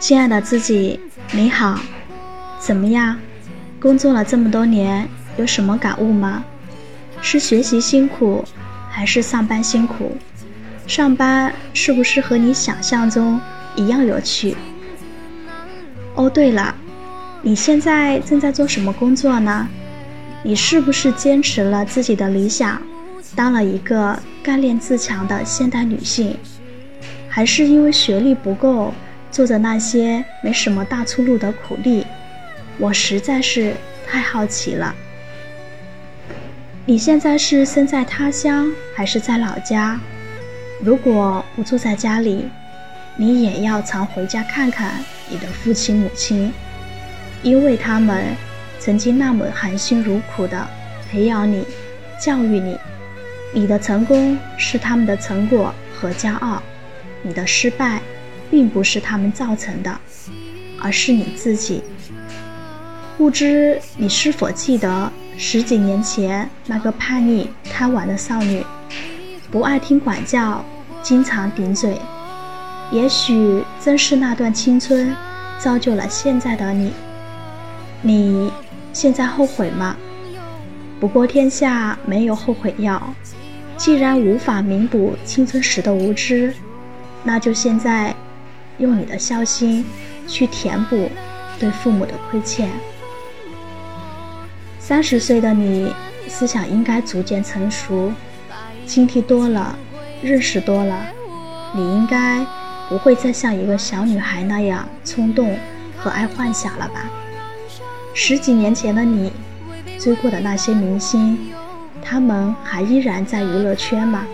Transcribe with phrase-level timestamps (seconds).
[0.00, 0.98] 亲爱的自己，
[1.30, 1.78] 你好，
[2.58, 3.18] 怎么样？
[3.78, 6.42] 工作了这么多年，有什么感悟吗？
[7.20, 8.42] 是学习辛苦，
[8.88, 10.16] 还是上班辛苦？
[10.86, 13.38] 上班是不是和你想象中
[13.76, 14.56] 一样有趣？
[16.14, 16.74] 哦，对了，
[17.42, 19.68] 你现在正在做什么工作呢？
[20.42, 22.80] 你是不是坚持了自己的理想，
[23.36, 26.34] 当了一个干练自强的现代女性？
[27.28, 28.94] 还是因为学历不够？
[29.30, 32.06] 做着那些没什么大出路的苦力，
[32.78, 33.74] 我实在是
[34.06, 34.94] 太好奇了。
[36.84, 40.00] 你现在是身在他乡还是在老家？
[40.82, 42.48] 如果不住在家里，
[43.16, 46.52] 你也要常回家看看你的父亲母亲，
[47.42, 48.34] 因为他们
[48.78, 50.66] 曾经那么含辛茹苦的
[51.10, 51.64] 培养你、
[52.18, 52.78] 教育你。
[53.52, 56.62] 你的成功是他们的成果和骄傲，
[57.22, 58.00] 你的失败。
[58.50, 60.00] 并不是他们造成的，
[60.80, 61.82] 而是你自己。
[63.16, 68.64] 不知你是否记得十几年前那个叛逆贪玩的少女，
[69.50, 70.64] 不爱听管教，
[71.02, 71.96] 经常顶嘴。
[72.90, 75.14] 也许正是那段青春，
[75.58, 76.92] 造就了现在的你。
[78.02, 78.50] 你
[78.92, 79.94] 现在后悔吗？
[80.98, 83.14] 不过天下没有后悔药。
[83.76, 86.54] 既然无法弥补青春时的无知，
[87.22, 88.14] 那就现在。
[88.80, 89.84] 用你的孝心
[90.26, 91.10] 去填补
[91.58, 92.68] 对父母的亏欠。
[94.78, 95.92] 三十岁的你，
[96.26, 98.12] 思想应该逐渐成熟，
[98.86, 99.76] 经历多了，
[100.22, 101.06] 认识多了，
[101.72, 102.44] 你应该
[102.88, 105.56] 不会再像一个小女孩那样冲动
[105.96, 107.08] 和爱幻想了吧？
[108.14, 109.32] 十几年前的你，
[109.98, 111.38] 追过的那些明星，
[112.02, 114.24] 他们还依然在娱乐圈吗？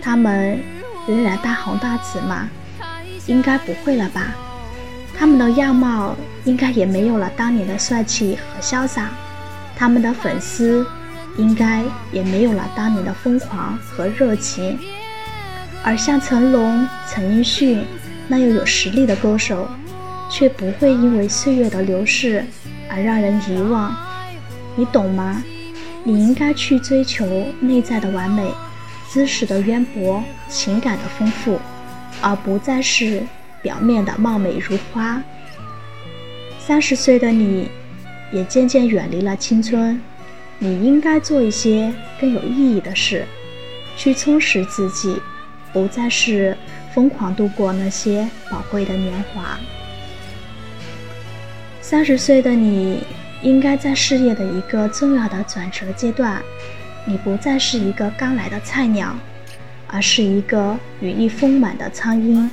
[0.00, 0.58] 他们
[1.06, 2.48] 仍然大红大紫吗？
[3.26, 4.34] 应该不会了吧？
[5.18, 9.10] 他们的样貌应该也没有了当年的帅气和潇洒，
[9.76, 10.86] 他们的粉丝
[11.38, 11.82] 应该
[12.12, 14.78] 也没有了当年的疯狂和热情。
[15.82, 17.84] 而像成龙、陈奕迅
[18.28, 19.68] 那样有实力的歌手，
[20.28, 22.44] 却不会因为岁月的流逝
[22.90, 23.96] 而让人遗忘。
[24.74, 25.42] 你懂吗？
[26.04, 28.52] 你应该去追求内在的完美，
[29.10, 31.58] 知识的渊博，情感的丰富。
[32.20, 33.22] 而不再是
[33.62, 35.22] 表面的貌美如花。
[36.58, 37.68] 三十岁的你，
[38.32, 40.00] 也渐渐远离了青春，
[40.58, 43.24] 你应该做一些更有意义的事，
[43.96, 45.20] 去充实自己，
[45.72, 46.56] 不再是
[46.92, 49.58] 疯狂度过那些宝贵的年华。
[51.80, 53.04] 三十岁的你，
[53.42, 56.42] 应该在事业的一个重要的转折阶段，
[57.04, 59.14] 你不再是一个刚来的菜鸟。
[59.96, 62.50] 而是一个羽翼丰满的苍鹰，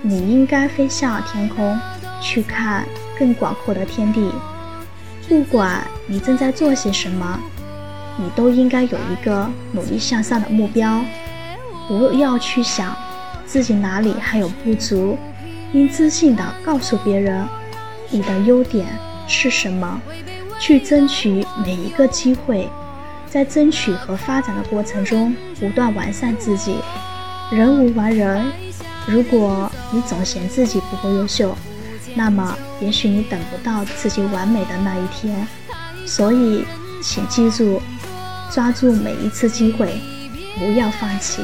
[0.00, 1.78] 你应该飞向天空，
[2.18, 2.82] 去看
[3.18, 4.30] 更广阔的天地。
[5.28, 7.38] 不管你正在做些什么，
[8.16, 10.98] 你都应该有一个努力向上的目标。
[11.86, 12.96] 不要去想
[13.44, 15.18] 自己哪里还有不足，
[15.74, 17.46] 应自信地告诉别人
[18.08, 18.86] 你的优点
[19.26, 20.00] 是什么，
[20.58, 22.66] 去争取每一个机会。
[23.30, 26.76] 在争取和发展的过程中，不断完善自己。
[27.50, 28.44] 人无完人，
[29.06, 31.56] 如果你总嫌自己不够优秀，
[32.14, 35.46] 那么也许你等不到自己完美的那一天。
[36.06, 36.64] 所以，
[37.02, 37.80] 请记住，
[38.50, 39.94] 抓住每一次机会，
[40.58, 41.42] 不要放弃。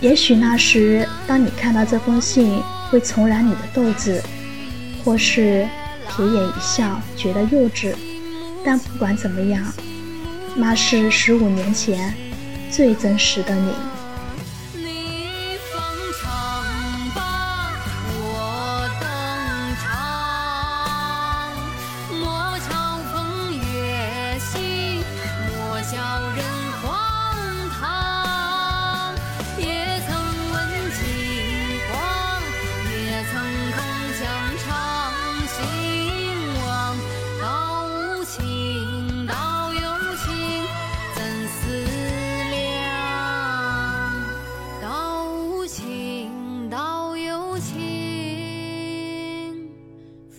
[0.00, 2.60] 也许那时，当你看到这封信，
[2.90, 4.22] 会重燃你的斗志，
[5.04, 5.66] 或是
[6.08, 7.94] 撇眼一笑，觉得幼稚。
[8.64, 9.62] 但不管怎么样。
[10.58, 12.14] 那是十五年前
[12.70, 13.95] 最真实的你。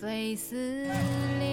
[0.00, 0.54] 费思
[0.84, 1.47] 量